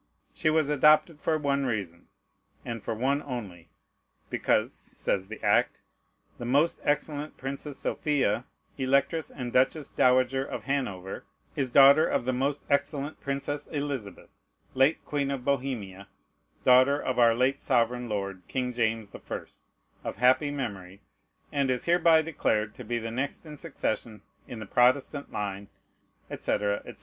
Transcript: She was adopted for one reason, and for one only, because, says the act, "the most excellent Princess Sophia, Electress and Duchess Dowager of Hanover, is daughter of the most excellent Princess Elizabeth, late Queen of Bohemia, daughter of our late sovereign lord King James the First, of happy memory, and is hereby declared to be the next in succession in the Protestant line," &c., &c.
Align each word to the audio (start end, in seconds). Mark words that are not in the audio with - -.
She 0.33 0.49
was 0.49 0.67
adopted 0.67 1.21
for 1.21 1.37
one 1.37 1.67
reason, 1.67 2.07
and 2.65 2.83
for 2.83 2.95
one 2.95 3.21
only, 3.21 3.69
because, 4.31 4.73
says 4.73 5.27
the 5.27 5.39
act, 5.43 5.83
"the 6.39 6.43
most 6.45 6.79
excellent 6.83 7.37
Princess 7.37 7.77
Sophia, 7.77 8.45
Electress 8.79 9.29
and 9.29 9.53
Duchess 9.53 9.89
Dowager 9.89 10.43
of 10.43 10.63
Hanover, 10.63 11.25
is 11.55 11.69
daughter 11.69 12.07
of 12.07 12.25
the 12.25 12.33
most 12.33 12.63
excellent 12.67 13.21
Princess 13.21 13.67
Elizabeth, 13.67 14.31
late 14.73 15.05
Queen 15.05 15.29
of 15.29 15.45
Bohemia, 15.45 16.07
daughter 16.63 16.99
of 16.99 17.19
our 17.19 17.35
late 17.35 17.61
sovereign 17.61 18.09
lord 18.09 18.41
King 18.47 18.73
James 18.73 19.11
the 19.11 19.19
First, 19.19 19.65
of 20.03 20.15
happy 20.15 20.49
memory, 20.49 21.01
and 21.51 21.69
is 21.69 21.85
hereby 21.85 22.23
declared 22.23 22.73
to 22.73 22.83
be 22.83 22.97
the 22.97 23.11
next 23.11 23.45
in 23.45 23.55
succession 23.55 24.23
in 24.47 24.57
the 24.57 24.65
Protestant 24.65 25.31
line," 25.31 25.67
&c., 26.31 26.37
&c. 26.39 26.67